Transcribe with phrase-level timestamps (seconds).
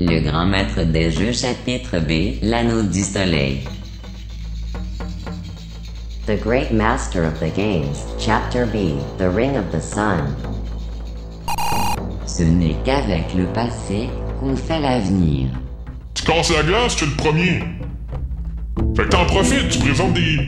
[0.00, 3.60] Le grand maître des jeux chapitre B, l'anneau du soleil.
[6.26, 10.34] The Great Master of the Games, Chapter B, The Ring of the Sun.
[12.26, 14.08] Ce n'est qu'avec le passé
[14.40, 15.50] qu'on fait l'avenir.
[16.12, 17.62] Tu casses la glace, tu es le premier.
[18.96, 20.40] Fait que t'en profites, tu présentes des.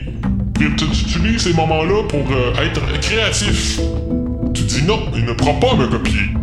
[0.57, 3.79] Tu, utilises ces moments-là pour euh, être créatif.
[4.53, 6.33] Tu dis non, il ne prend pas à me copier.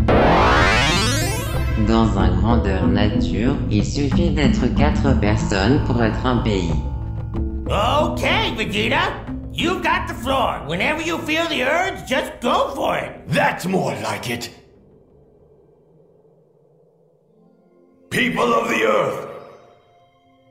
[1.86, 6.72] Dans un grandeur nature, il suffit d'être quatre personnes pour être un pays.
[7.66, 9.12] Okay, Vegeta.
[9.52, 10.62] You've got the floor.
[10.66, 13.12] Whenever you feel the urge, just go for it.
[13.28, 14.50] That's more like it.
[18.10, 19.28] People of the Earth,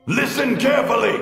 [0.06, 1.18] listen carefully.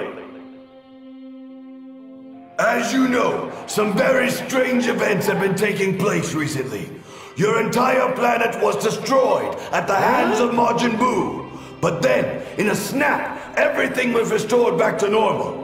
[2.59, 6.89] As you know, some very strange events have been taking place recently.
[7.37, 11.51] Your entire planet was destroyed at the hands of Majin Buu.
[11.81, 15.63] But then, in a snap, everything was restored back to normal.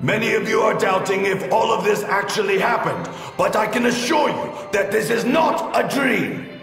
[0.00, 4.28] Many of you are doubting if all of this actually happened, but I can assure
[4.28, 6.60] you that this is not a dream.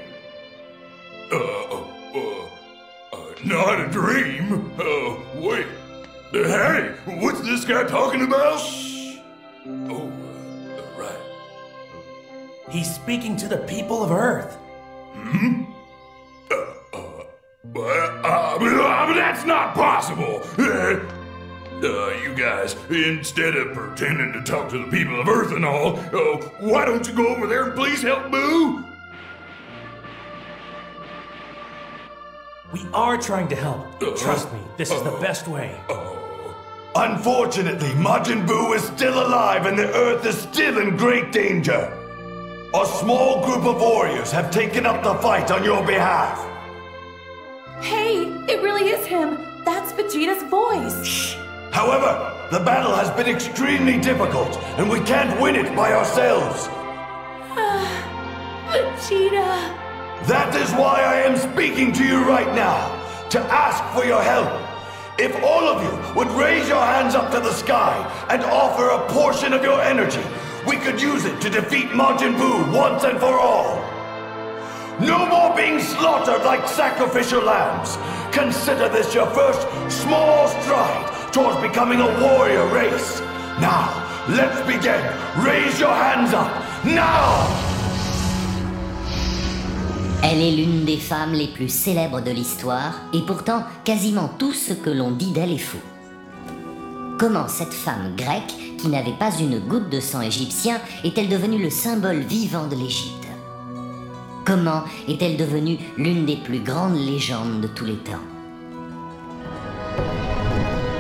[1.32, 1.38] Uh,
[2.14, 2.46] uh,
[3.14, 4.72] uh, not a dream?
[4.78, 5.66] Uh, wait.
[6.34, 8.62] Hey, what's this guy talking about?
[9.90, 10.21] Oh, uh.
[12.72, 14.56] He's speaking to the people of Earth.
[15.14, 15.64] Hmm?
[16.50, 16.56] Uh,
[16.94, 17.24] uh,
[17.66, 20.42] well, uh, uh, that's not possible.
[20.58, 25.98] Uh, you guys, instead of pretending to talk to the people of Earth and all,
[25.98, 28.88] uh, why don't you go over there and please help Buu?
[32.72, 34.00] We are trying to help.
[34.16, 35.76] Trust me, this is the best way.
[36.96, 41.98] Unfortunately, Majin Buu is still alive and the Earth is still in great danger.
[42.74, 46.40] A small group of warriors have taken up the fight on your behalf.
[47.82, 49.38] Hey, it really is him.
[49.66, 51.34] That's Vegeta's voice.
[51.74, 56.68] However, the battle has been extremely difficult, and we can't win it by ourselves.
[58.72, 59.76] Vegeta.
[60.28, 62.88] That is why I am speaking to you right now,
[63.32, 64.48] to ask for your help.
[65.20, 67.98] If all of you would raise your hands up to the sky
[68.30, 70.24] and offer a portion of your energy,
[70.68, 73.82] we could use it to defeat Majin Buu once and for all.
[75.00, 77.98] No more being slaughtered like sacrificial lambs.
[78.32, 83.20] Consider this your first small stride towards becoming a warrior race.
[83.60, 83.90] Now,
[84.30, 85.02] let's begin.
[85.44, 86.52] Raise your hands up.
[86.86, 87.48] Now!
[90.24, 94.74] Elle est l'une des femmes les plus célèbres de l'histoire, et pourtant quasiment tout ce
[94.74, 95.91] que l'on dit d'elle est faux.
[97.22, 101.70] Comment cette femme grecque, qui n'avait pas une goutte de sang égyptien, est-elle devenue le
[101.70, 103.28] symbole vivant de l'Égypte?
[104.44, 108.26] Comment est-elle devenue l'une des plus grandes légendes de tous les temps?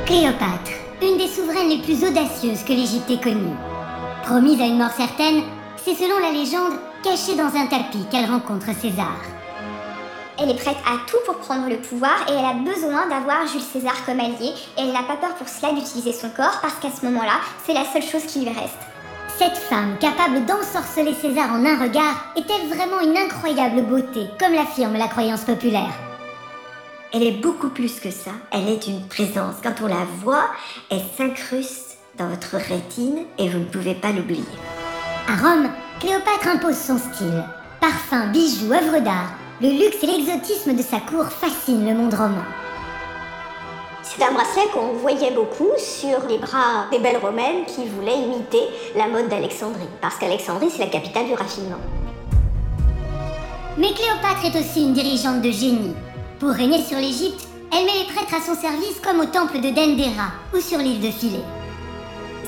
[0.06, 0.70] Cléopâtre,
[1.02, 3.58] une des souveraines les plus audacieuses que l'Égypte ait connue.
[4.22, 5.42] Promise à une mort certaine,
[5.76, 9.18] c'est selon la légende cachée dans un tapis qu'elle rencontre César.
[10.42, 13.62] Elle est prête à tout pour prendre le pouvoir et elle a besoin d'avoir Jules
[13.62, 16.90] César comme allié et elle n'a pas peur pour cela d'utiliser son corps parce qu'à
[16.90, 18.74] ce moment-là, c'est la seule chose qui lui reste.
[19.38, 24.98] Cette femme, capable d'ensorceler César en un regard, est-elle vraiment une incroyable beauté, comme l'affirme
[24.98, 25.94] la croyance populaire
[27.14, 28.32] Elle est beaucoup plus que ça.
[28.52, 29.58] Elle est une présence.
[29.62, 30.50] Quand on la voit,
[30.90, 34.44] elle s'incruste dans votre rétine et vous ne pouvez pas l'oublier.
[35.28, 35.70] À Rome,
[36.00, 37.44] Cléopâtre impose son style.
[37.80, 42.46] Parfums, bijoux, œuvres d'art, le luxe et l'exotisme de sa cour fascinent le monde romain.
[44.02, 48.64] C'est un bracelet qu'on voyait beaucoup sur les bras des belles romaines qui voulaient imiter
[48.96, 51.78] la mode d'Alexandrie, parce qu'Alexandrie c'est la capitale du raffinement.
[53.78, 55.94] Mais Cléopâtre est aussi une dirigeante de génie.
[56.40, 59.70] Pour régner sur l'Égypte, elle met les prêtres à son service comme au temple de
[59.70, 61.61] Dendera ou sur l'île de Philae.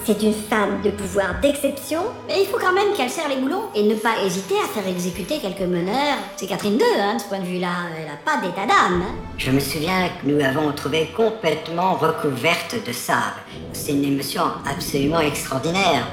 [0.05, 3.63] C'est une femme de pouvoir d'exception, mais il faut quand même qu'elle serre les boulons
[3.73, 6.17] et ne pas hésiter à faire exécuter quelques meneurs.
[6.35, 7.69] C'est Catherine II, hein, de ce point de vue-là.
[7.97, 9.01] Elle n'a pas d'état d'âme.
[9.01, 9.15] hein.
[9.37, 13.39] Je me souviens que nous l'avons trouvée complètement recouverte de sable.
[13.71, 16.05] C'est une émotion absolument extraordinaire.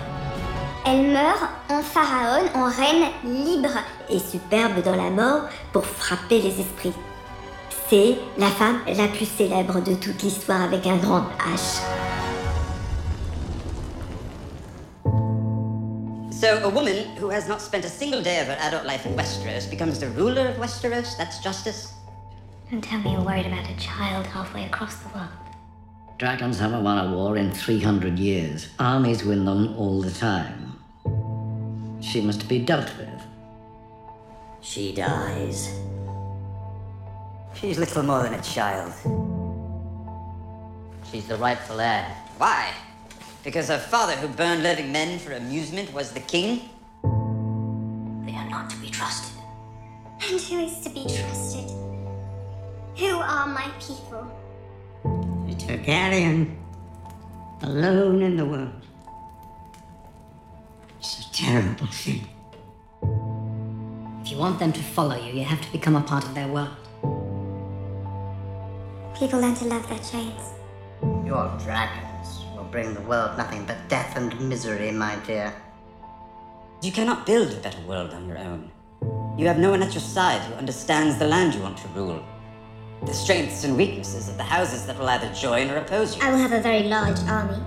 [0.87, 3.71] Elle meurt en pharaon, en reine libre.
[4.09, 6.93] Et superbe dans la mort pour frapper les esprits.
[7.89, 11.81] C'est la femme la plus célèbre de toute l'histoire avec un grand H.
[16.41, 19.15] So, a woman who has not spent a single day of her adult life in
[19.15, 21.15] Westeros becomes the ruler of Westeros?
[21.19, 21.93] That's justice?
[22.71, 25.29] Don't tell me you're worried about a child halfway across the world.
[26.17, 28.71] Dragons haven't won a war in 300 years.
[28.79, 30.79] Armies win them all the time.
[32.01, 33.23] She must be dealt with.
[34.63, 35.79] She dies.
[37.53, 38.95] She's little more than a child.
[41.13, 42.07] She's the rightful heir.
[42.39, 42.73] Why?
[43.43, 46.69] Because her father, who burned living men for amusement, was the king?
[48.27, 49.43] They are not to be trusted.
[50.29, 51.71] And who is to be trusted?
[52.99, 54.31] Who are my people?
[55.05, 56.55] A Targaryen.
[57.63, 58.73] Alone in the world.
[60.99, 62.27] It's a terrible thing.
[64.23, 66.49] If you want them to follow you, you have to become a part of their
[66.49, 66.77] world.
[69.19, 70.43] People learn to love their chains.
[71.25, 72.10] You're a will
[72.71, 75.53] bring the world nothing but death and misery, my dear.
[76.83, 78.71] You cannot build a better world on your own.
[79.37, 82.25] You have no one at your side who understands the land you want to rule.
[83.07, 86.23] The strengths and weaknesses of the houses that will either join or oppose you.
[86.23, 87.63] I will have a very large army.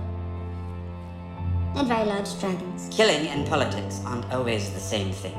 [1.76, 2.88] And very large dragons.
[2.90, 5.34] Killing and politics aren't always the same thing.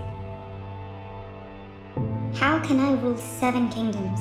[2.35, 4.19] How can I rule seven kingdoms?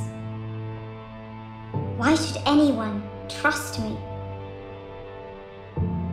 [1.97, 3.97] Why should anyone trust me?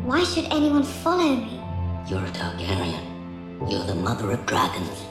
[0.04, 1.62] Why should anyone follow me?
[2.08, 3.70] You're a Targaryen.
[3.70, 5.06] You're the mother of dragons.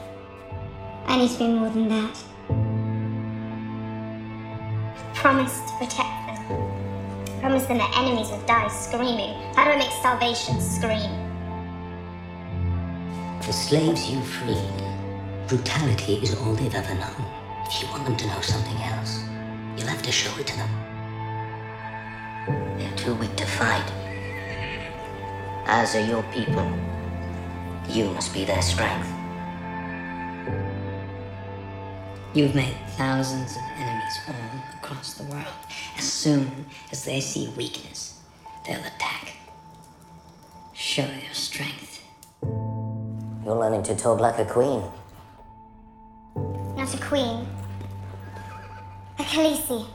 [1.07, 2.17] I need to be more than that.
[5.15, 6.39] Promise to protect them.
[6.51, 9.35] I Promise them that enemies will die screaming.
[9.55, 11.11] How do I make salvation scream?
[13.47, 14.83] The slaves you freed,
[15.47, 17.25] brutality is all they've ever known.
[17.65, 19.21] If you want them to know something else,
[19.77, 20.71] you'll have to show it to them.
[22.77, 24.10] They're too weak to fight.
[25.73, 26.69] As are your people.
[27.89, 29.07] You must be their strength.
[32.35, 34.35] You've made thousands of enemies all
[34.75, 35.47] across the world.
[35.97, 38.19] As soon as they see weakness,
[38.67, 39.35] they'll attack.
[40.75, 42.03] Show your strength.
[42.43, 44.83] You're learning to talk like a queen.
[46.77, 47.47] Not a queen.
[49.21, 49.87] A Khaleesi.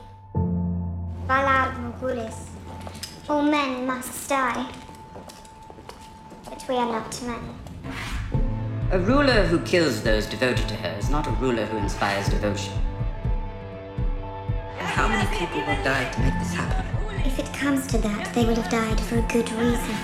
[1.28, 2.48] Valar Morghulis.
[3.28, 4.72] All men must die.
[6.66, 7.58] But we are not men.
[8.90, 12.72] A ruler who kills those devoted to her is not a ruler who inspires devotion.
[14.78, 16.84] And how many people will die to make this happen?
[17.24, 19.94] If it comes to that, they will have died for a good reason.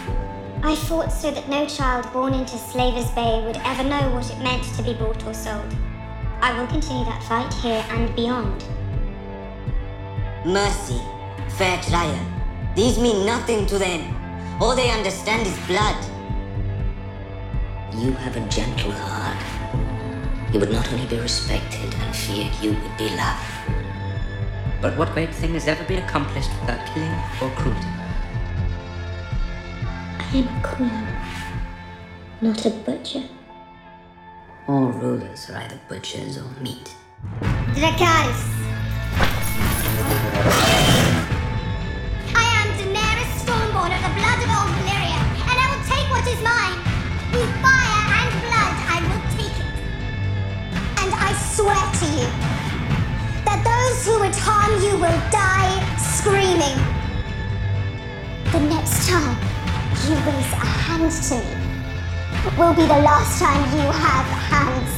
[0.62, 4.38] I fought so that no child born into Slaver's Bay would ever know what it
[4.38, 5.74] meant to be bought or sold.
[6.40, 8.64] I will continue that fight here and beyond.
[10.44, 11.00] Mercy,
[11.56, 12.26] fair trial.
[12.76, 14.14] These mean nothing to them.
[14.60, 16.11] All they understand is blood.
[17.94, 19.36] You have a gentle heart.
[20.52, 23.42] You would not only be respected and feared, you would be loved.
[24.80, 27.86] But what great thing has ever been accomplished without killing or cruelty?
[30.18, 31.06] I am a queen,
[32.40, 33.24] not a butcher.
[34.66, 36.96] All rulers are either butchers or meat.
[37.76, 38.42] Dracarys.
[42.34, 46.26] I am Daenerys Stormborn of the blood of old Valyria, and I will take what
[46.26, 46.91] is mine.
[51.52, 52.28] Swear to you
[53.44, 56.80] that those who would harm you will die screaming.
[58.56, 59.36] The next time
[60.08, 64.92] you raise a hand to me will be the last time you have hands.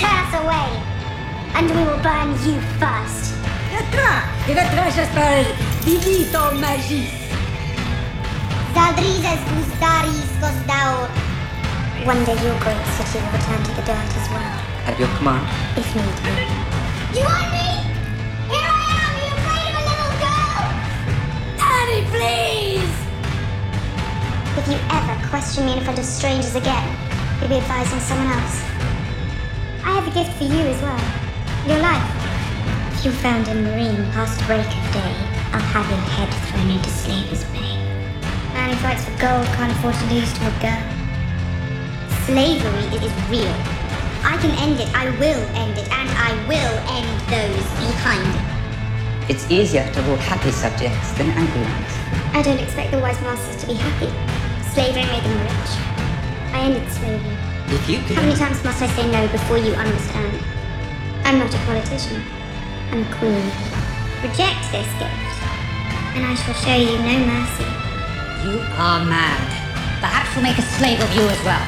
[0.00, 0.70] Tear us away,
[1.52, 3.36] and we will burn you first.
[5.84, 7.12] Vivito magis!
[8.72, 11.08] Zaldrizes Guzdaris Gosdaur.
[12.06, 15.44] One day your great city will return to the dirt as well, At your command.
[15.76, 16.16] if need.
[17.12, 17.68] You want me?
[18.48, 20.64] Here I am, you afraid of a little girl?
[21.60, 22.94] Daddy, please!
[24.56, 26.88] If you ever question me in front of strangers again,
[27.38, 28.64] you'll be advising someone else.
[29.84, 31.04] I have a gift for you as well.
[31.68, 32.08] Your life.
[32.96, 35.14] If you're found in Meereen past break of day,
[35.52, 37.76] I'll have your head thrown into Slaver's Bay.
[38.56, 40.84] Man who fights for gold can't afford to lose to a girl.
[42.24, 43.77] Slavery is real.
[44.24, 49.30] I can end it, I will end it, and I will end those behind it.
[49.30, 51.92] It's easier to rule happy subjects than angry ones.
[52.32, 54.08] I don't expect the wise masters to be happy.
[54.72, 55.70] Slavery made them rich.
[56.54, 57.36] I ended slavery.
[57.68, 60.32] If you How many times must I say no before you understand?
[61.24, 62.22] I'm not a politician.
[62.90, 63.44] I'm a queen.
[64.24, 65.36] Reject this gift,
[66.16, 67.68] and I shall show you no mercy.
[68.48, 69.44] You are mad.
[70.00, 71.66] Perhaps we'll make a slave of you as well.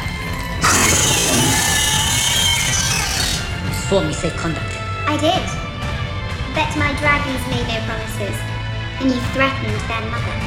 [3.90, 4.70] You swore me safe conduct.
[5.11, 5.42] I did.
[6.54, 8.38] Bet my dragons made no promises,
[9.02, 10.38] and you threatened their mother.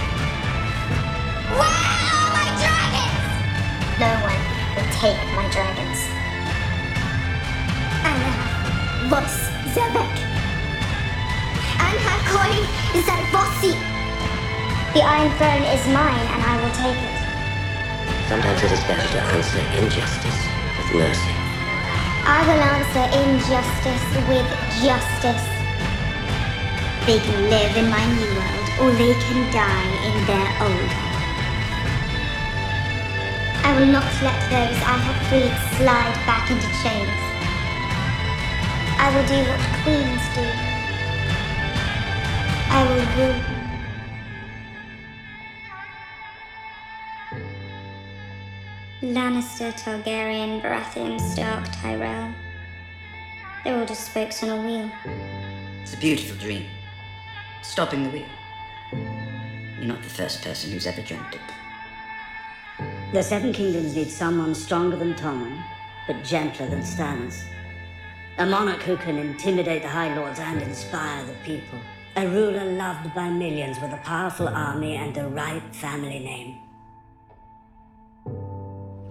[1.59, 3.19] Where are my dragons?
[3.99, 4.43] No one
[4.79, 5.99] will take my dragons.
[8.07, 9.35] Allah, Vos
[9.75, 10.15] Zevek.
[12.31, 12.53] boy.
[12.95, 13.75] Is that bossy?
[14.95, 17.19] The Iron Throne is mine, and I will take it.
[18.31, 20.39] Sometimes it is better to answer injustice
[20.79, 21.32] with mercy.
[22.25, 24.47] I will answer injustice with
[24.79, 25.47] justice.
[27.05, 30.91] They can live in my new world, or they can die in their old.
[33.65, 37.23] I will not let those I have freed slide back into chains.
[38.97, 40.47] I will do what queens do.
[42.71, 43.52] I will rule.
[49.13, 52.33] Lannister, Targaryen, Baratheon, Stark, Tyrell.
[53.63, 54.91] They're all just spokes on a wheel.
[55.83, 56.65] It's a beautiful dream.
[57.61, 58.25] Stopping the wheel.
[59.77, 61.41] You're not the first person who's ever dreamt it.
[63.13, 65.61] The Seven Kingdoms need someone stronger than Tommen,
[66.07, 67.43] but gentler than Stannis.
[68.39, 71.77] A monarch who can intimidate the High Lords and inspire the people.
[72.15, 76.62] A ruler loved by millions with a powerful army and the right family name.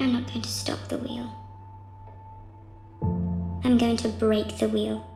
[0.00, 1.30] I'm not going to stop the wheel.
[3.64, 5.11] I'm going to break the wheel.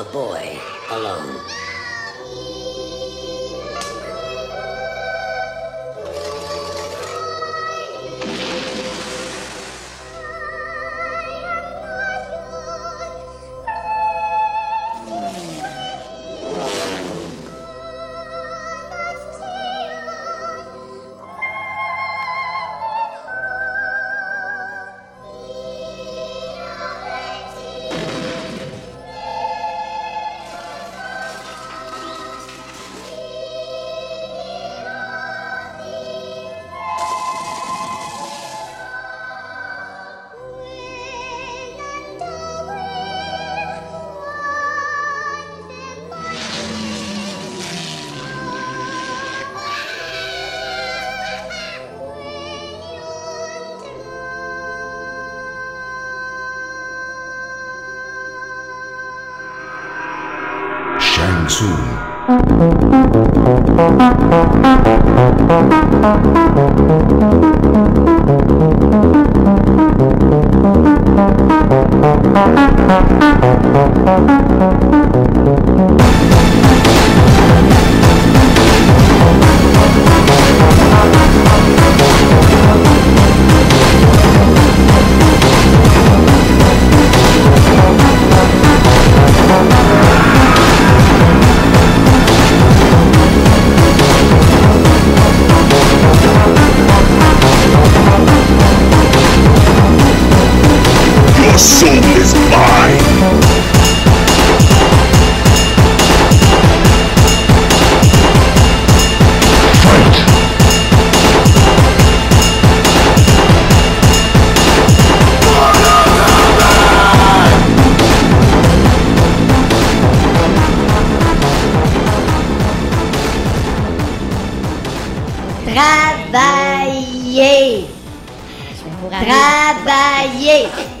[0.00, 0.58] A boy
[0.92, 1.69] alone.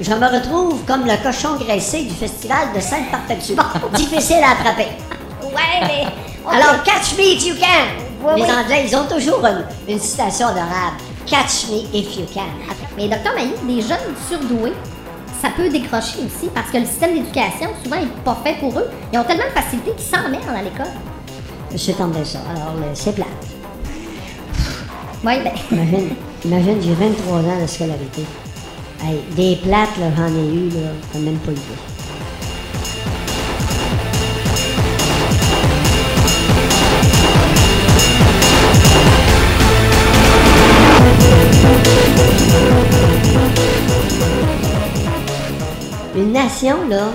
[0.00, 3.52] Je me retrouve comme le cochon graissé du festival de Sainte-Perpétue.
[3.94, 4.88] Difficile à attraper.
[5.42, 6.06] Ouais, mais.
[6.50, 8.02] Alors, catch me if you can.
[8.24, 8.50] Oui, Les oui.
[8.50, 10.94] Anglais, ils ont toujours une, une citation de rap.
[11.26, 12.48] Catch me if you can.
[12.96, 14.72] Mais docteur Mailly, les jeunes surdoués,
[15.42, 18.88] ça peut décrocher aussi parce que le système d'éducation, souvent, n'est pas fait pour eux.
[19.12, 20.92] Ils ont tellement de facilité qu'ils s'emmerdent à l'école.
[21.74, 22.38] Je tombé ça.
[22.50, 23.26] Alors, c'est plat.
[25.22, 25.52] Oui, ben.
[25.70, 26.10] Imagine,
[26.46, 28.24] imagine j'ai 23 ans de scolarité.
[29.02, 31.60] Hey, des plates, là, j'en ai eu, là, ai même pas idée.
[46.14, 47.06] Une nation, là,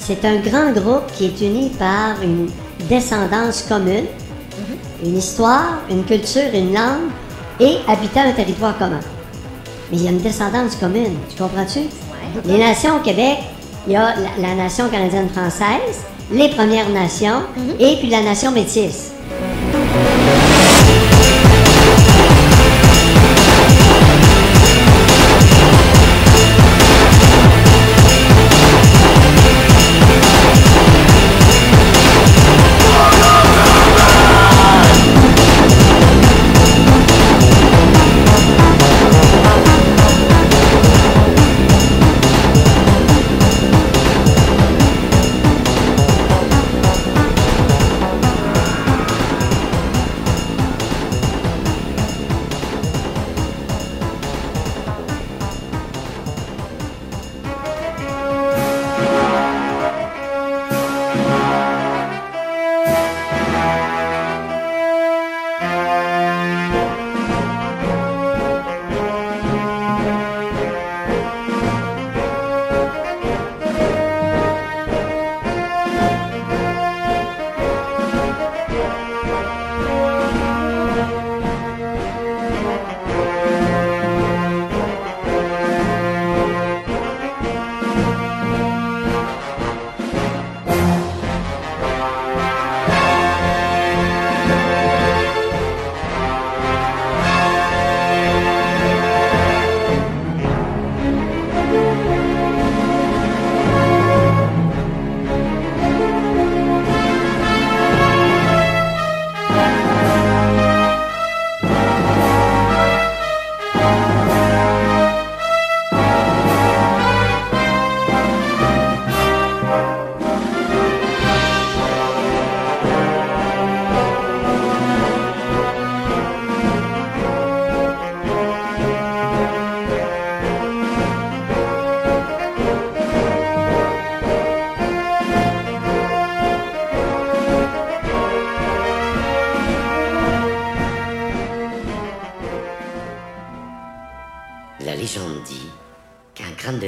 [0.00, 2.50] c'est un grand groupe qui est uni par une
[2.88, 4.06] descendance commune,
[5.04, 7.12] une histoire, une culture, une langue
[7.60, 8.98] et habitant un territoire commun.
[9.90, 11.80] Mais il y a une descendance commune, tu comprends-tu?
[12.44, 13.38] Les nations au Québec,
[13.86, 17.42] il y a la, la nation canadienne-française, les Premières Nations
[17.80, 19.12] et puis la nation métisse.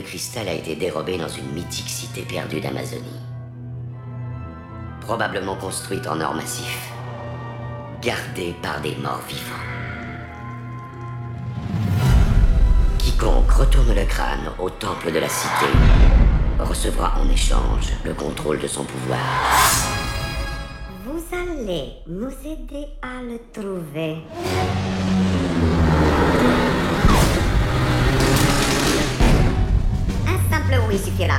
[0.02, 3.20] Cristal a été dérobé dans une mythique cité perdue d'Amazonie.
[5.00, 6.92] Probablement construite en or massif.
[8.02, 9.66] Gardée par des morts vivants.
[12.98, 15.66] Quiconque retourne le crâne au temple de la cité
[16.58, 19.20] recevra en échange le contrôle de son pouvoir.
[21.04, 24.18] Vous allez nous aider à le trouver.
[30.98, 31.38] Suffira.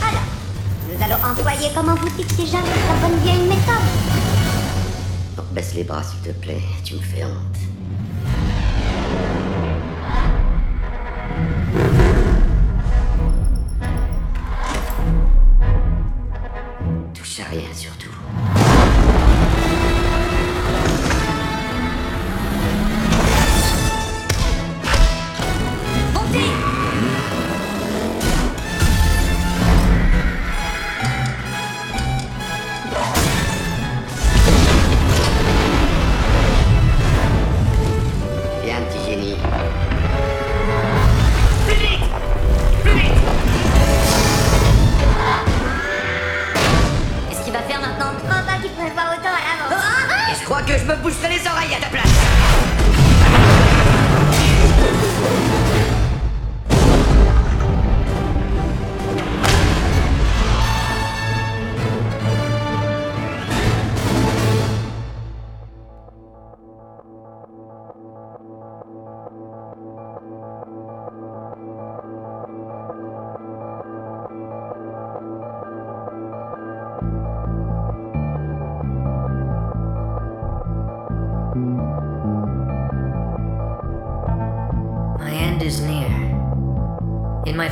[0.00, 0.26] Alors,
[0.88, 3.74] nous allons employer, comment vous dites déjà, la bonne vieille méthode.
[5.36, 6.62] Oh, baisse les bras, s'il te plaît.
[6.84, 7.58] Tu me fais honte.
[17.14, 17.97] Touche à rien, surtout.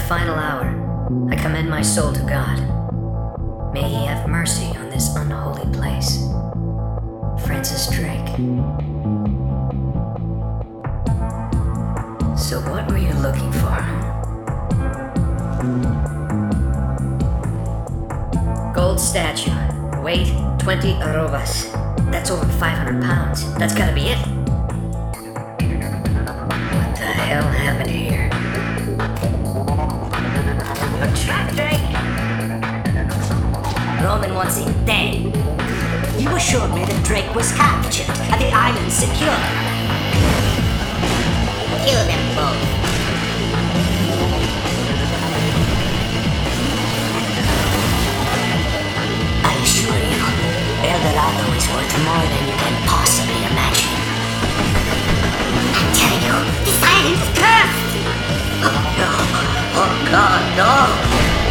[0.07, 0.67] Final hour,
[1.33, 3.73] I commend my soul to God.
[3.75, 6.23] May He have mercy on this unholy place.
[7.45, 8.29] Francis Drake.
[12.39, 13.77] So, what were you looking for?
[18.73, 19.51] Gold statue.
[20.03, 20.29] Weight
[20.61, 21.73] 20 arrobas.
[22.13, 23.53] That's over 500 pounds.
[23.55, 24.36] That's gotta be it.
[34.47, 35.17] Wants him dead.
[36.23, 39.35] You assured me that Drake was captured and the island secure.
[41.83, 42.63] Kill them both.
[49.43, 50.23] I assure you,
[50.95, 53.99] El Dorado is worth more than you can possibly imagine.
[55.75, 57.99] I'm telling you, this island is cursed!
[58.63, 59.11] Oh no!
[59.75, 61.46] Oh god, no!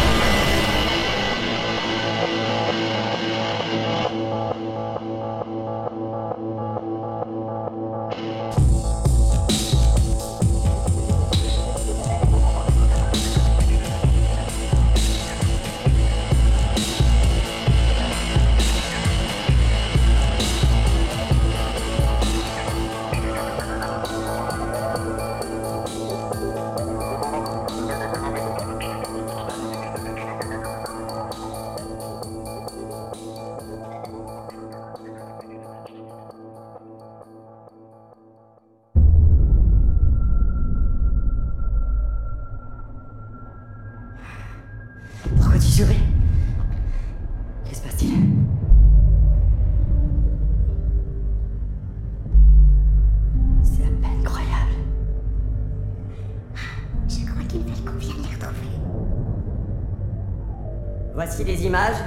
[61.46, 62.02] Les images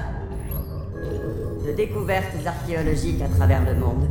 [1.66, 4.10] de découvertes archéologiques à travers le monde,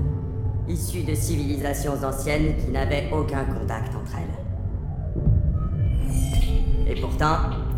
[0.67, 4.39] issues de civilisations anciennes qui n'avaient aucun contact entre elles.
[6.91, 7.37] Et pourtant,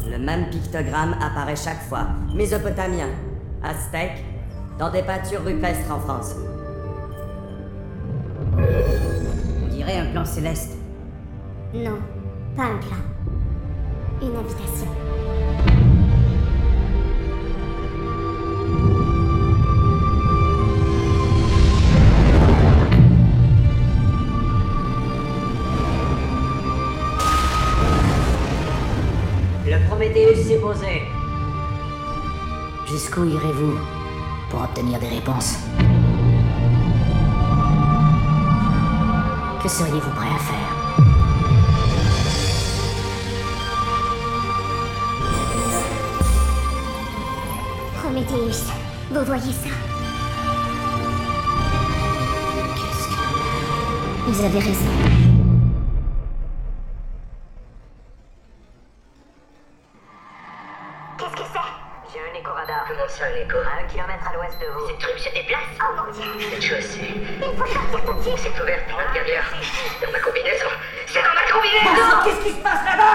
[0.09, 2.07] le même pictogramme apparaît chaque fois.
[2.33, 3.09] Mésopotamien,
[3.65, 4.25] aztèque,
[4.79, 6.37] dans des peintures rupestres en France.
[8.57, 10.77] On dirait un plan céleste.
[11.75, 11.99] Non,
[12.57, 12.97] pas un plan.
[14.23, 15.10] Une invitation.
[33.11, 33.77] Jusqu'où irez-vous
[34.51, 35.57] pour obtenir des réponses
[39.61, 40.71] Que seriez-vous prêt à faire
[48.01, 48.67] Prométhéeus,
[49.11, 49.71] vous voyez ça
[52.77, 54.31] Qu'est-ce que...
[54.31, 54.91] Vous avez raison.
[61.19, 61.80] Qu'est-ce que c'est
[62.13, 62.87] j'ai un écho radar.
[62.89, 64.89] Comment ça, un écho À un kilomètre à l'ouest de vous.
[64.89, 67.15] Ces trucs se déplacent Oh mon dieu Cette chaussée.
[67.15, 69.45] Il faut sortir tout de suite C'est ouvert par l'intérieur.
[70.03, 70.67] Dans ma combinaison.
[71.07, 73.15] C'est dans ma combinaison Qu'est-ce qui se passe là-bas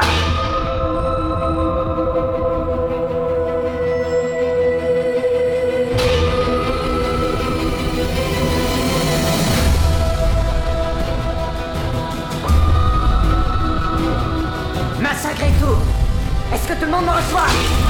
[15.01, 17.84] Massacre et tout Est-ce que tout le monde me reçoit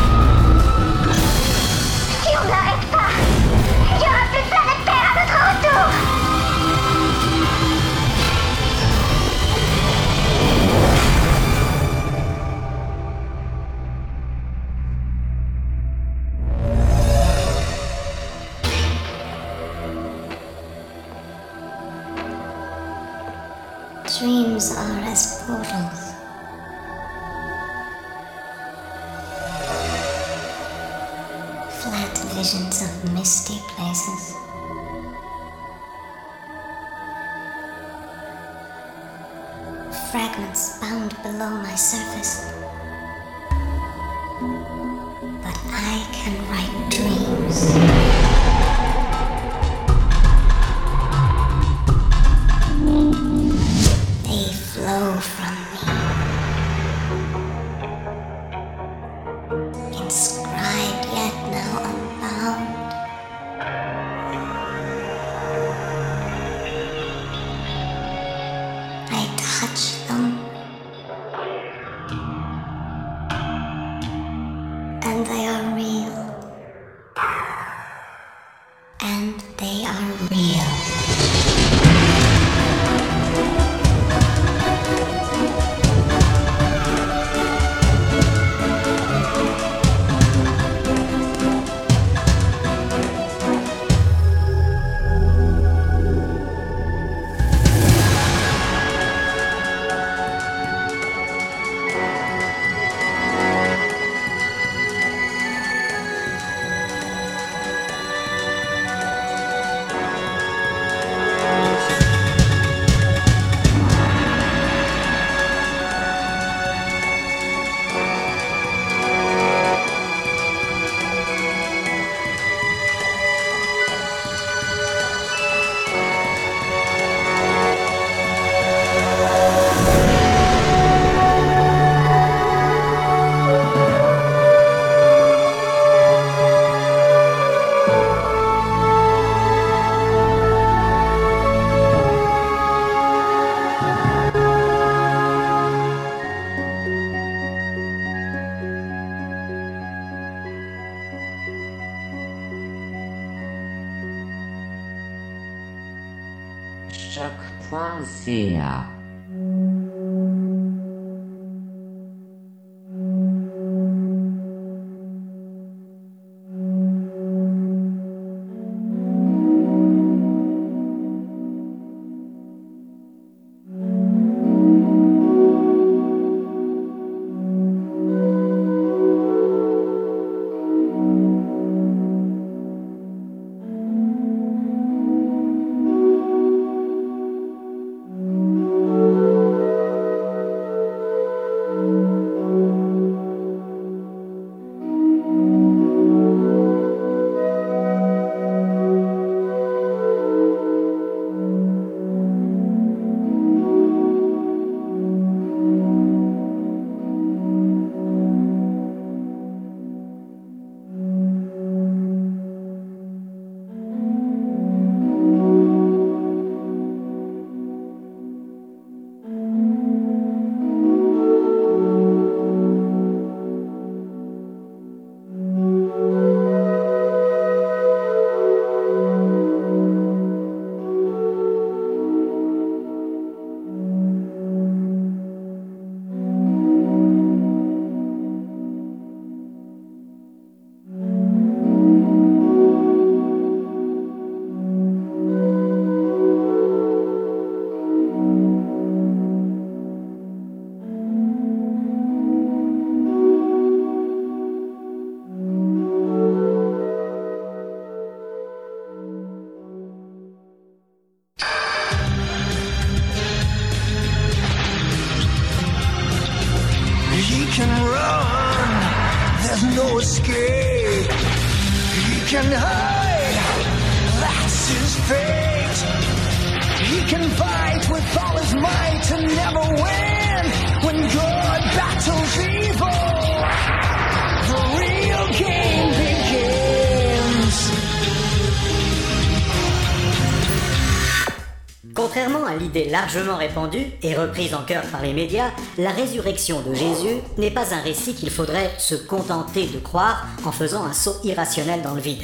[292.16, 296.74] Contrairement à l'idée largement répandue et reprise en cœur par les médias, la résurrection de
[296.74, 301.18] Jésus n'est pas un récit qu'il faudrait se contenter de croire en faisant un saut
[301.26, 302.24] irrationnel dans le vide.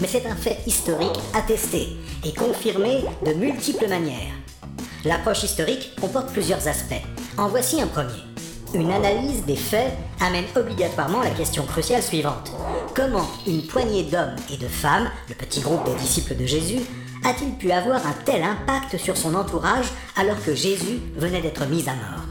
[0.00, 4.32] Mais c'est un fait historique attesté et confirmé de multiples manières.
[5.04, 7.04] L'approche historique comporte plusieurs aspects.
[7.36, 8.22] En voici un premier.
[8.72, 12.52] Une analyse des faits amène obligatoirement la question cruciale suivante.
[12.94, 16.80] Comment une poignée d'hommes et de femmes, le petit groupe des disciples de Jésus,
[17.26, 19.86] a-t-il pu avoir un tel impact sur son entourage
[20.16, 22.24] alors que Jésus venait d'être mis à mort?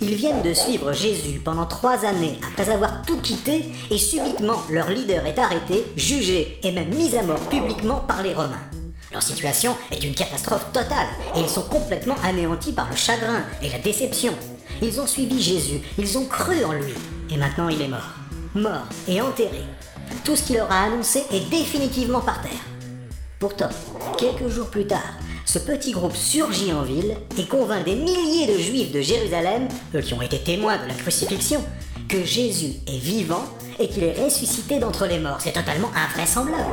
[0.00, 4.90] Ils viennent de suivre Jésus pendant trois années après avoir tout quitté et subitement leur
[4.90, 8.62] leader est arrêté, jugé et même mis à mort publiquement par les Romains.
[9.12, 13.70] Leur situation est une catastrophe totale et ils sont complètement anéantis par le chagrin et
[13.70, 14.34] la déception.
[14.80, 16.94] Ils ont suivi Jésus, ils ont cru en lui
[17.28, 18.14] et maintenant il est mort.
[18.54, 19.62] Mort et enterré.
[20.24, 22.52] Tout ce qu'il leur a annoncé est définitivement par terre.
[23.42, 23.70] Pourtant,
[24.18, 28.56] quelques jours plus tard, ce petit groupe surgit en ville et convainc des milliers de
[28.56, 31.60] juifs de Jérusalem, eux qui ont été témoins de la crucifixion,
[32.08, 33.42] que Jésus est vivant
[33.80, 35.40] et qu'il est ressuscité d'entre les morts.
[35.40, 36.72] C'est totalement invraisemblable.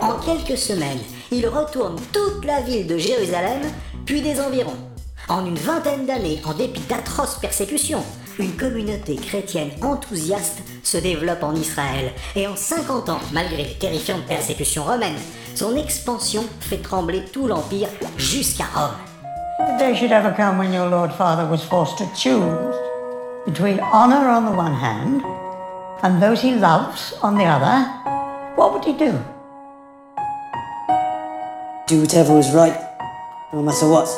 [0.00, 0.98] En quelques semaines,
[1.30, 3.60] il retourne toute la ville de Jérusalem,
[4.04, 4.78] puis des environs.
[5.28, 8.02] En une vingtaine d'années, en dépit d'atroces persécutions,
[8.40, 12.10] une communauté chrétienne enthousiaste se développe en Israël.
[12.34, 15.18] Et en 50 ans, malgré les terrifiantes persécutions romaines,
[15.54, 18.96] son expansion fait trembler tout l'Empire jusqu'à Rome.
[19.58, 22.74] The day should ever come when your Lord Father was forced to choose
[23.46, 25.22] between honor on the one hand
[26.02, 27.86] and those he loves on the other.
[28.56, 29.12] What would he do?
[31.86, 32.78] Do whatever was right,
[33.52, 34.08] no matter what.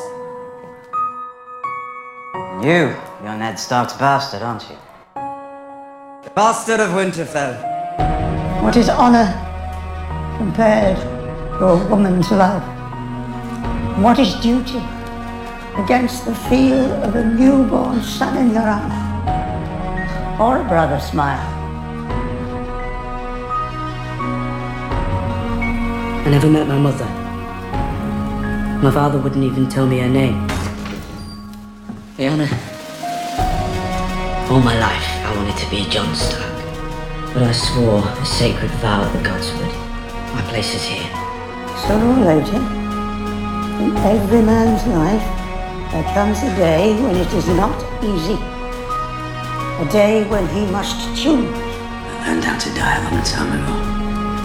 [2.62, 4.76] You, you're Ned Stark's bastard, aren't you?
[5.14, 8.62] The bastard of Winterfell.
[8.62, 9.26] What is honor
[10.38, 11.21] compared
[11.68, 12.62] a woman's love?
[14.02, 14.82] What is duty
[15.76, 20.40] against the feel of a newborn son in your arms?
[20.40, 21.38] Or a brother's smile?
[26.24, 27.06] I never met my mother.
[28.82, 30.48] My father wouldn't even tell me her name.
[32.18, 32.48] Ayana,
[34.50, 36.52] all my life I wanted to be Jon Stark,
[37.32, 39.72] but I swore a sacred vow at the Godswood.
[40.34, 41.21] My place is here.
[41.86, 42.62] Sooner or later,
[43.82, 45.26] in every man's life,
[45.90, 48.38] there comes a day when it is not easy.
[49.82, 51.50] A day when he must choose.
[51.52, 53.74] I learned how to die a long time ago.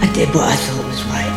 [0.01, 1.33] I did what I thought was right.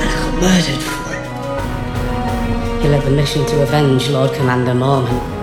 [0.00, 2.82] And I got murdered for it.
[2.82, 5.39] He led the mission to avenge Lord Commander Mormont.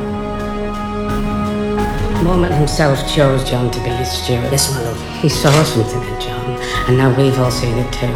[2.24, 4.52] Mormont himself chose Jon to be his steward.
[4.52, 4.98] Yes, my lord.
[5.22, 8.12] He saw something in Jon, and now we've all seen it too.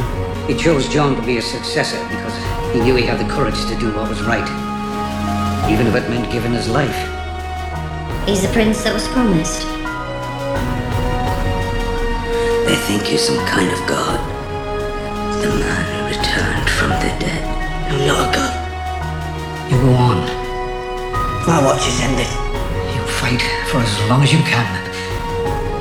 [0.48, 2.36] He chose Jon to be his successor because
[2.74, 4.48] he knew he had the courage to do what was right,
[5.72, 6.98] even if it meant giving his life.
[8.28, 9.62] He's the prince that was promised.
[12.68, 14.20] They think you're some kind of god.
[15.42, 17.44] The man who returned from the dead.
[17.92, 19.72] I'm not a god.
[19.72, 20.18] You go on.
[21.46, 22.51] My watch is ended.
[23.72, 24.68] For as long as you can.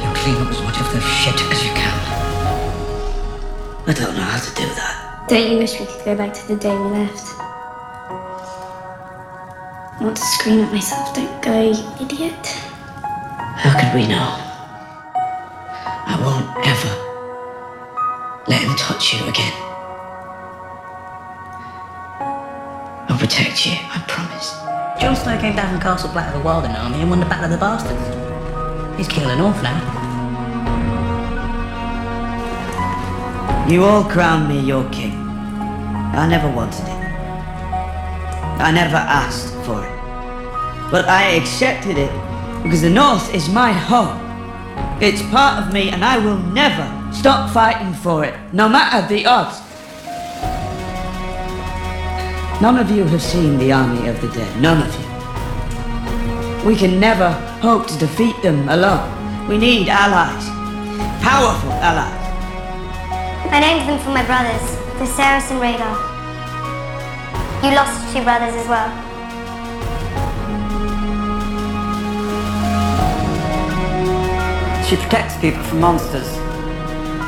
[0.01, 1.99] You clean up as much of the shit as you can.
[3.84, 5.26] I don't know how to do that.
[5.28, 7.34] Don't you wish we could go back to the day we left?
[9.99, 12.47] I want to scream at myself, don't go, you idiot.
[13.59, 14.38] How could we know?
[16.07, 16.95] I won't ever
[18.47, 19.53] let him touch you again.
[23.11, 24.70] I'll protect you, I promise.
[25.01, 27.47] Jon Snow came down from Castle Black with a wildling army and won the Battle
[27.47, 28.99] of the Bastards.
[28.99, 29.81] He's king of the North now.
[33.67, 35.13] You all crowned me your king.
[35.15, 37.01] I never wanted it.
[38.61, 40.91] I never asked for it.
[40.91, 42.13] But I accepted it
[42.63, 44.21] because the North is my home.
[45.01, 49.25] It's part of me and I will never stop fighting for it, no matter the
[49.25, 49.70] odds.
[52.61, 54.61] None of you have seen the army of the dead.
[54.61, 56.69] None of you.
[56.69, 57.31] We can never
[57.63, 59.49] hope to defeat them alone.
[59.49, 60.45] We need allies.
[61.23, 62.21] Powerful allies.
[63.51, 64.61] I named them for my brothers,
[64.99, 65.97] the Viserion, Rhaegal.
[67.65, 68.91] You lost two brothers as well.
[74.85, 76.29] She protects people from monsters,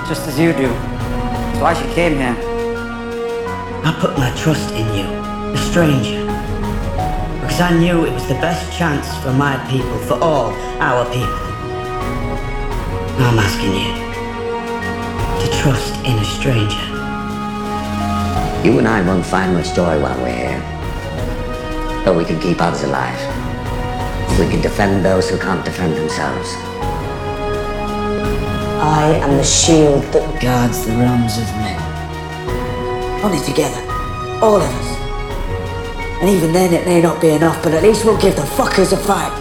[0.07, 0.69] just as you do.
[0.69, 2.37] That's why she came here.
[3.83, 5.22] I put my trust in you
[5.53, 6.25] a stranger.
[7.41, 11.43] Because I knew it was the best chance for my people, for all our people.
[13.19, 13.93] Now I'm asking you
[15.43, 16.87] to trust in a stranger.
[18.67, 20.63] You and I won't find much joy while we're here.
[22.05, 23.21] But we can keep others alive.
[24.39, 26.49] We can defend those who can't defend themselves.
[28.81, 31.81] I am the shield that guards the realms of men.
[33.23, 33.81] Only together,
[34.41, 35.02] all of us.
[36.23, 38.93] And even then it may not be enough, but at least we'll give the fuckers
[38.93, 39.33] a fight.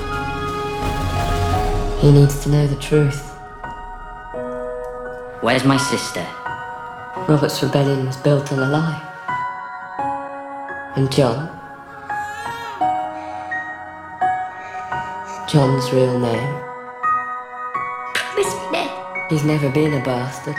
[2.01, 3.21] He needs to know the truth.
[5.41, 6.25] Where's my sister?
[7.29, 8.99] Robert's rebellion was built on a lie.
[10.95, 11.49] And Jon?
[15.47, 16.63] Jon's real name.
[18.15, 19.29] Promise me, Ned.
[19.29, 20.55] He's never been a bastard.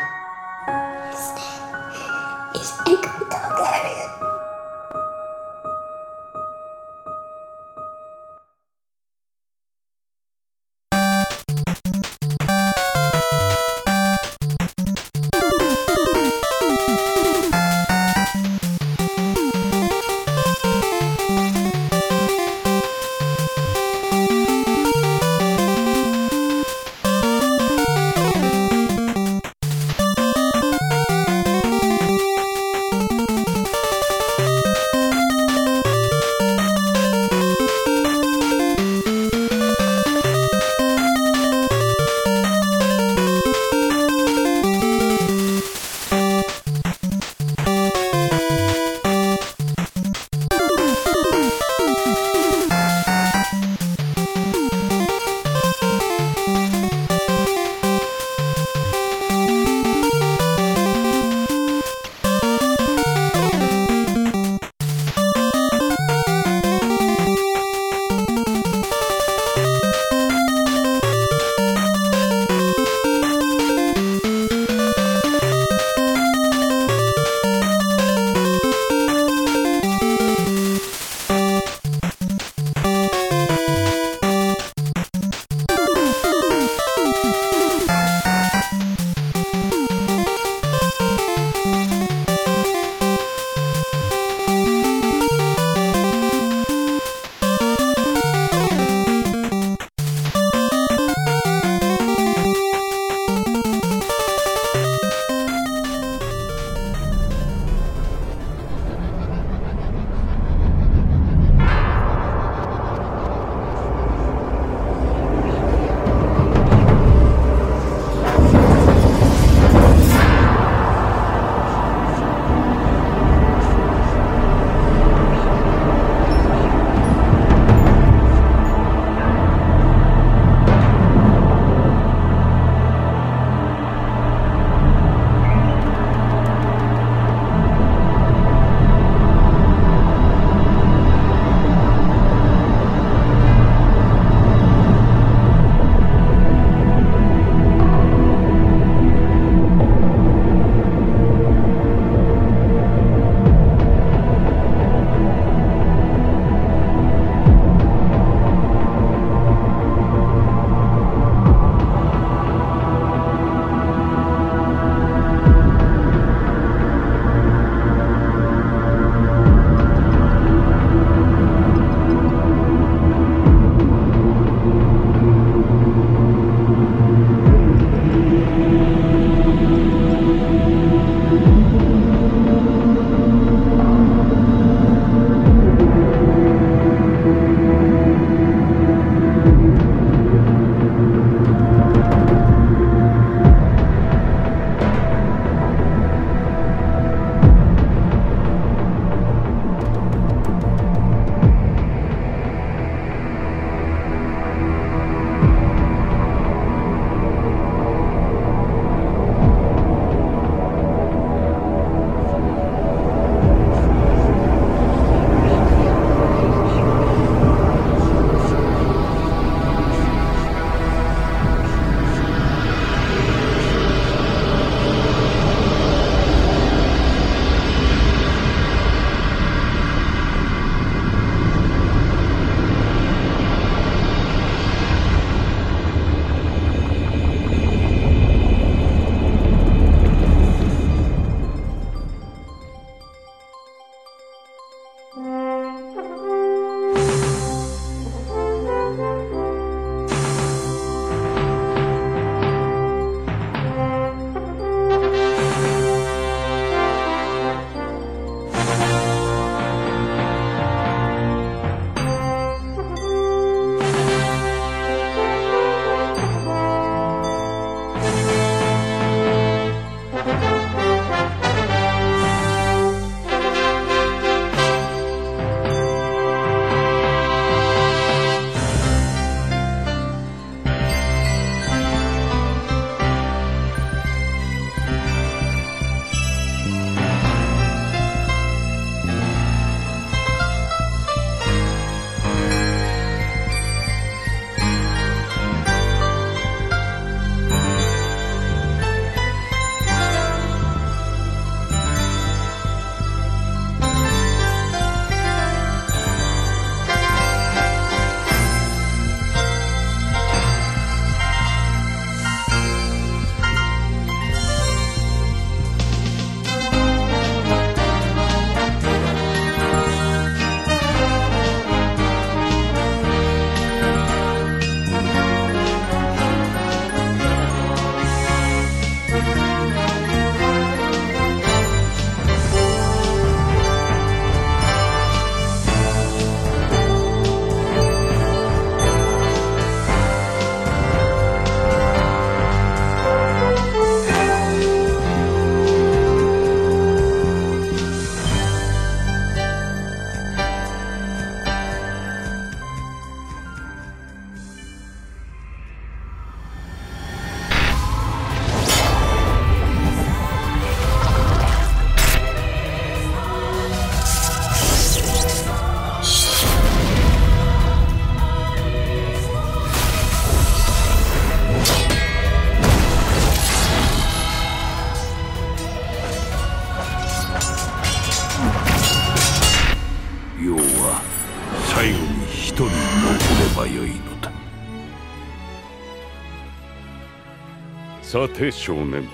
[388.33, 389.09] て少年。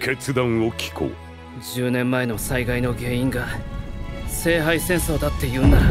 [0.00, 1.10] 決断を聞こう。
[1.60, 3.46] 10年前の災害の原因が
[4.28, 5.84] 聖杯戦争だって言うなら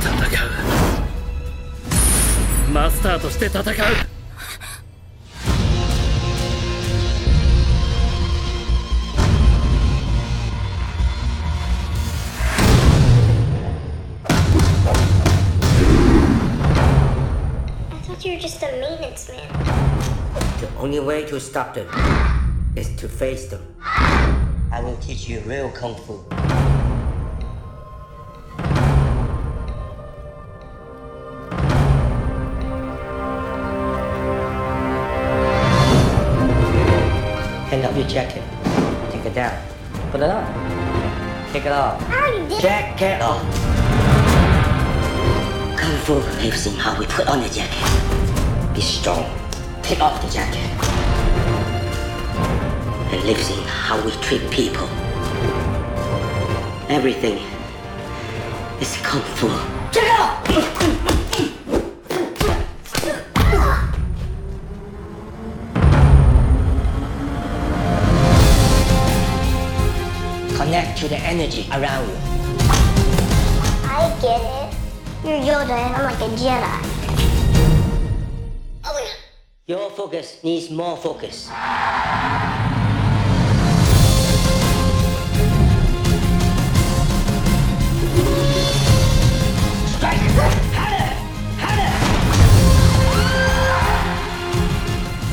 [0.00, 0.10] 戦
[2.68, 2.70] う。
[2.72, 3.64] マスターとして戦う。
[3.68, 3.74] I
[18.02, 19.89] thought you were just a maintenance man.
[20.60, 21.88] The only way to stop them
[22.76, 23.62] is to face them.
[23.80, 26.20] I will teach you real kung fu.
[37.70, 38.44] Hang up your jacket.
[39.12, 39.56] Take it down.
[40.10, 40.44] Put it on.
[41.54, 41.98] Take it off.
[42.60, 43.40] Jacket off.
[45.80, 48.74] Kung Fu lives in how we put on the jacket.
[48.74, 49.24] Be strong.
[49.90, 50.62] Take off the jacket.
[53.12, 54.86] It lives in how we treat people.
[56.88, 57.40] Everything
[58.80, 59.48] is Kung Fu.
[59.90, 60.44] Check it out!
[70.54, 72.16] Connect to the energy around you.
[73.90, 74.74] I get it.
[75.24, 76.99] You're Yoda and I'm like a Jedi.
[79.70, 81.48] Your focus needs more focus.
[81.48, 82.58] I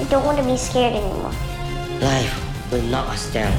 [0.07, 1.31] don't want to be scared anymore.
[1.99, 3.57] Life will knock us down,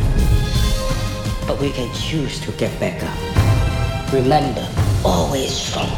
[1.49, 4.13] but we can choose to get back up.
[4.13, 4.65] Remember,
[5.05, 5.91] always strong.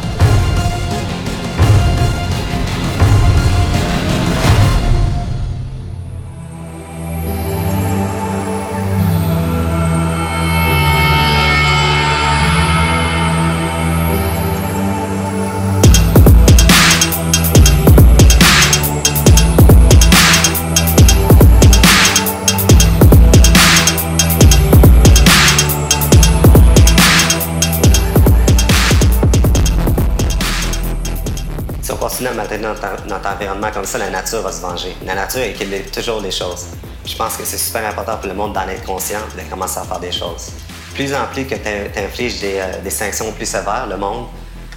[32.73, 34.97] Notre, environnement comme ça, la nature va se venger.
[35.05, 36.67] La nature équilibre toujours les choses.
[37.05, 39.79] Je pense que c'est super important pour le monde d'en être conscient et de commencer
[39.79, 40.51] à faire des choses.
[40.95, 44.27] Plus en plus que tu infliges des, euh, des sanctions plus sévères, le monde,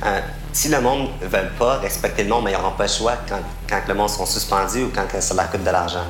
[0.05, 0.19] euh,
[0.51, 3.13] si le monde ne veut pas respecter le monde, mais ils n'auront pas le choix
[3.27, 6.05] quand, le monde sera suspendu ou quand ça leur coûte de l'argent.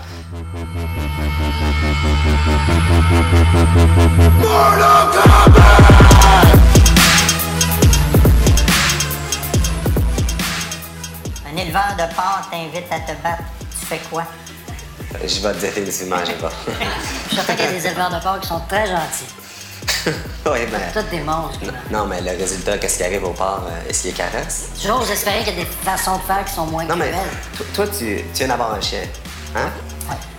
[11.74, 13.44] Éleveur de porc t'invite à te battre.
[13.80, 14.24] Tu fais quoi?
[15.14, 16.52] Je vais te dire définitivement, je sais pas.
[16.68, 19.34] Je suis certain qu'il y a des éleveurs de porc qui sont très gentils.
[20.46, 21.04] oui, mais.
[21.12, 21.60] Des monstres.
[21.92, 23.64] Non, mais le résultat, qu'est-ce qui arrive au port?
[23.68, 24.70] euh, Est-ce qu'il caresse?
[24.82, 27.16] J'ose espérer qu'il y a des façons de faire qui sont moins Non, cruelles.
[27.58, 29.02] to- toi, tu, tu viens d'avoir un chien.
[29.56, 29.70] Hein?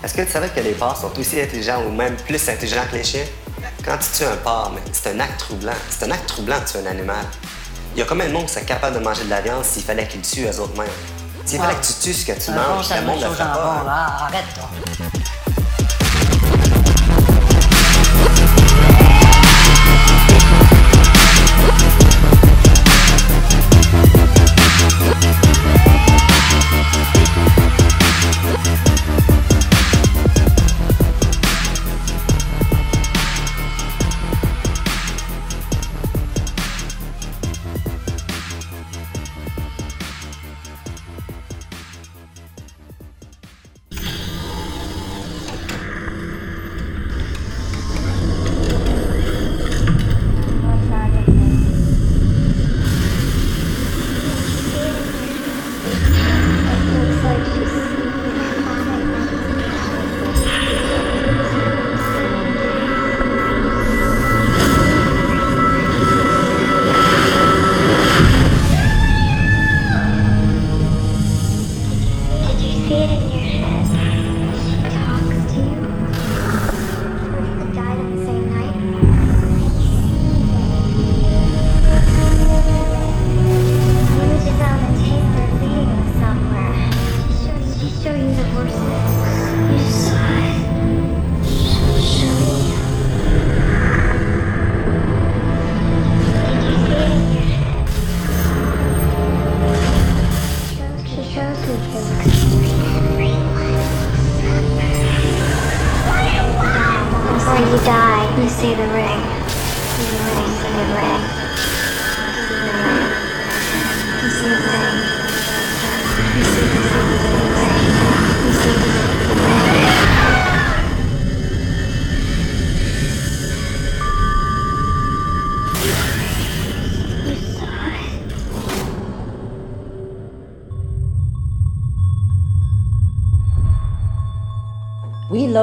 [0.02, 2.96] Est-ce que tu savais que les porcs sont aussi intelligents ou même plus intelligents que
[2.96, 3.24] les chiens?
[3.84, 5.72] Quand tu tues un porc, c'est un acte troublant.
[5.88, 7.24] C'est un acte troublant de tuer un animal.
[7.94, 9.82] Il y a combien de monde qui serait capable de manger de la viande s'il
[9.82, 10.88] fallait qu'ils tuent eux autres mêmes?
[11.46, 14.26] C'est vrai que tu tues ce que tu manges, le monde le fera pas.
[14.26, 14.70] Arrête, toi.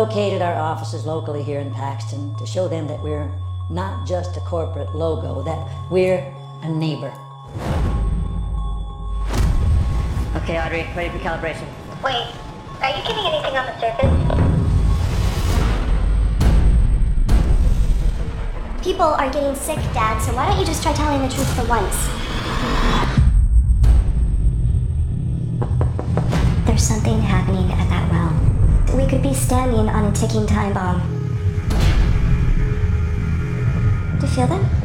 [0.01, 3.31] We located our offices locally here in Paxton to show them that we're
[3.69, 6.33] not just a corporate logo, that we're
[6.63, 7.13] a neighbor.
[10.37, 11.67] Okay, Audrey, ready for calibration.
[12.03, 12.33] Wait,
[12.81, 14.09] are you getting anything on the surface?
[18.83, 21.65] People are getting sick, Dad, so why don't you just try telling the truth for
[21.67, 22.07] once?
[26.65, 28.50] There's something happening at that well.
[28.95, 30.99] We could be standing on a ticking time bomb.
[34.19, 34.81] Do you feel that?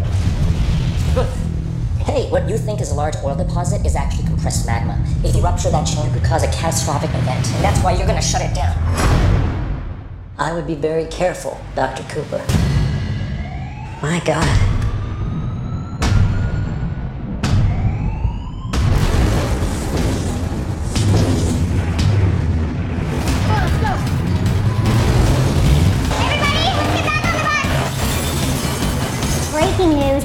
[2.05, 4.97] Hey, what you think is a large oil deposit is actually compressed magma.
[5.25, 8.07] If you rupture that chain, it could cause a catastrophic event, and that's why you're
[8.07, 8.77] gonna shut it down.
[10.39, 12.05] I would be very careful, Dr.
[12.05, 12.45] Cooper.
[14.01, 14.76] My God.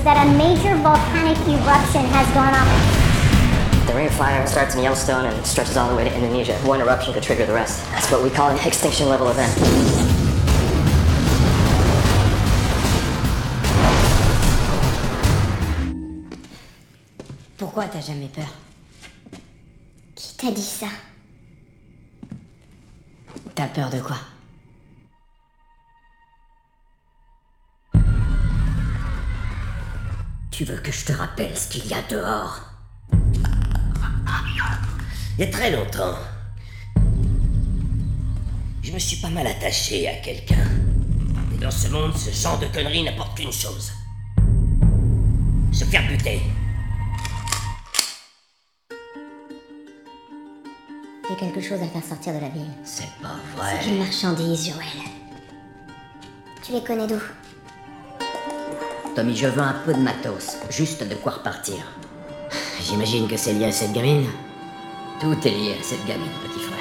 [0.04, 3.88] That a major volcanic eruption has gone off.
[3.88, 6.54] The ring of fire starts in Yellowstone and stretches all the way to Indonesia.
[6.66, 7.86] One eruption could trigger the rest.
[7.92, 9.52] That's what we call an extinction level event.
[17.58, 18.48] Pourquoi t'as jamais peur
[20.16, 20.88] Qui t'a dit ça
[23.54, 24.18] T'as peur de quoi
[30.62, 32.62] Tu veux que je te rappelle ce qu'il y a dehors
[35.36, 36.14] Il y a très longtemps,
[38.84, 40.68] je me suis pas mal attaché à quelqu'un.
[41.52, 43.92] Et dans ce monde, ce genre de conneries n'apporte qu'une chose.
[45.72, 46.40] Se faire buter.
[51.28, 52.70] J'ai quelque chose à faire sortir de la ville.
[52.84, 53.40] C'est pas
[53.82, 55.10] C'est une marchandise, Joël.
[56.62, 57.20] Tu les connais d'où?
[59.16, 61.76] Tommy, je veux un peu de matos, juste de quoi repartir.
[62.82, 64.26] J'imagine que c'est lié à cette gamine.
[65.20, 66.78] Tout est lié à cette gamine, petit frère.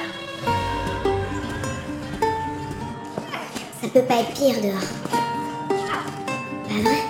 [3.83, 4.81] Ça peut pas être pire dehors.
[6.69, 7.03] Pas vrai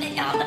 [0.00, 0.46] Merde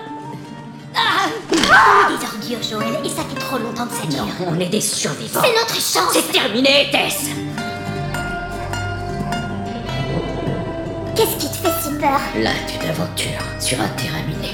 [1.52, 4.28] On est des ordures, Joël, et ça fait trop longtemps que ça dure.
[4.48, 5.42] On est des survivants.
[5.44, 7.30] C'est notre chance C'est terminé, Tess
[11.16, 14.52] Qu'est-ce qui te fait si peur Là, tu d'aventure sur un terrain miné.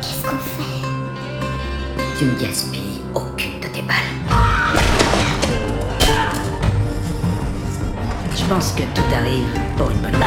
[0.00, 0.88] Qu'est-ce qu'on fait
[2.18, 3.94] Tu ne gaspilles aucune de tes balles.
[8.36, 10.24] Je pense que tout arrive pour une bonne raison.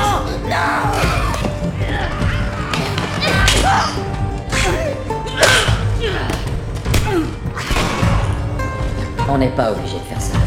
[9.30, 10.38] On n'est pas obligé de faire ça.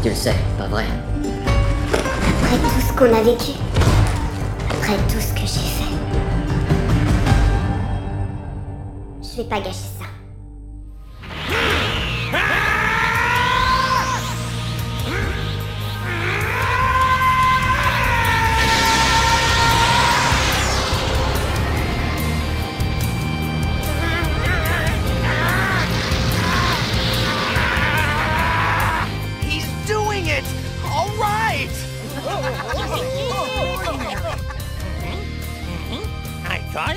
[0.00, 0.84] Tu le sais, pas vrai
[2.46, 3.58] Après tout ce qu'on a vécu,
[4.70, 5.96] après tout ce que j'ai fait,
[9.20, 9.85] je vais pas gâcher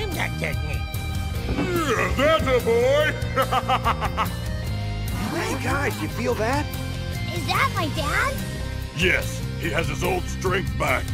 [0.00, 0.78] him that technique.
[2.16, 3.12] That's a boy!
[5.30, 6.66] Hey guys, you feel that?
[7.32, 8.34] Is that my dad?
[8.96, 11.04] yes, he has his old strength back.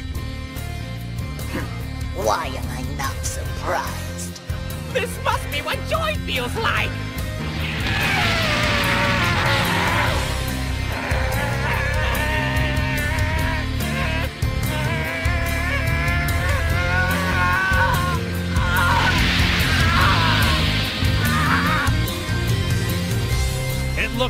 [2.15, 4.41] Why am I not surprised?
[4.95, 6.89] This must be what joy feels like!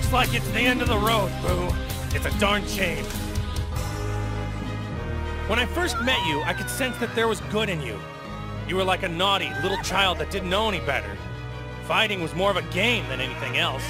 [0.07, 1.75] Looks like it's the end of the road, Buu.
[2.15, 3.05] It's a darn shame.
[5.49, 7.99] When I first met you, I could sense that there was good in you.
[8.69, 11.11] You were like a naughty little child that didn't know any better.
[11.89, 13.83] Fighting was more of a game than anything else.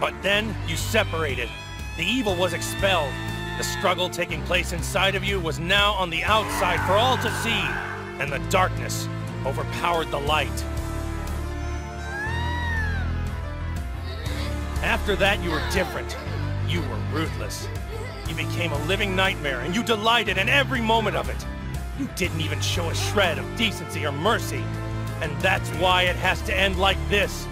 [0.00, 1.48] But then you separated.
[1.96, 3.12] The evil was expelled.
[3.56, 7.30] The struggle taking place inside of you was now on the outside for all to
[7.36, 7.62] see,
[8.20, 9.06] and the darkness
[9.46, 10.64] overpowered the light.
[14.92, 16.14] After that, you were different.
[16.68, 17.66] You were ruthless.
[18.28, 21.46] You became a living nightmare, and you delighted in every moment of it.
[21.98, 24.62] You didn't even show a shred of decency or mercy.
[25.22, 27.46] And that's why it has to end like this.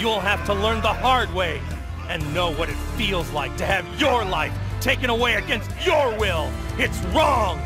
[0.00, 1.60] You'll have to learn the hard way,
[2.08, 6.50] and know what it feels like to have your life taken away against your will.
[6.76, 7.60] It's wrong!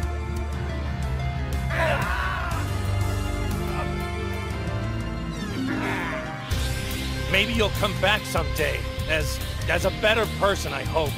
[7.32, 8.78] Maybe you'll come back someday,
[9.08, 9.38] as,
[9.68, 11.12] as a better person, I hope.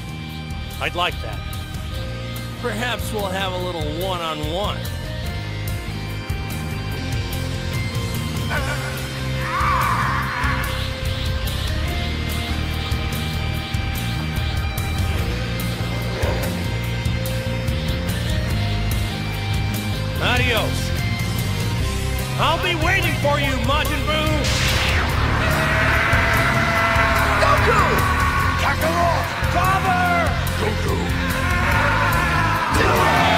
[0.80, 1.38] I'd like that.
[2.60, 4.78] Perhaps we'll have a little one-on-one.
[20.22, 20.90] Adios.
[22.38, 24.45] I'll be waiting for you, Majin Buu!
[28.80, 29.24] Kakarot!
[29.52, 30.28] Cover!
[30.60, 30.96] Goku!
[32.78, 33.35] It's